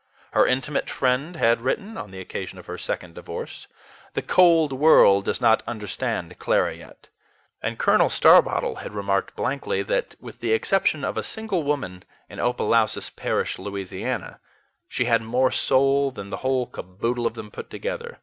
Her 0.31 0.47
intimate 0.47 0.89
friend 0.89 1.35
had 1.35 1.61
written 1.61 1.95
(on 1.95 2.09
the 2.09 2.19
occasion 2.19 2.57
of 2.57 2.65
her 2.65 2.79
second 2.79 3.13
divorce), 3.13 3.67
"The 4.15 4.23
cold 4.23 4.73
world 4.73 5.25
does 5.25 5.39
not 5.39 5.61
understand 5.67 6.39
Clara 6.39 6.73
yet"; 6.73 7.09
and 7.61 7.77
Colonel 7.77 8.09
Starbottle 8.09 8.77
had 8.79 8.93
remarked 8.93 9.35
blankly 9.35 9.83
that 9.83 10.15
with 10.19 10.39
the 10.39 10.53
exception 10.53 11.03
of 11.03 11.17
a 11.17 11.21
single 11.21 11.61
woman 11.61 12.03
in 12.31 12.39
Opelousas 12.39 13.11
Parish, 13.11 13.59
La., 13.59 14.35
she 14.87 15.05
had 15.05 15.21
more 15.21 15.51
soul 15.51 16.09
than 16.09 16.31
the 16.31 16.37
whole 16.37 16.65
caboodle 16.65 17.27
of 17.27 17.35
them 17.35 17.51
put 17.51 17.69
together. 17.69 18.17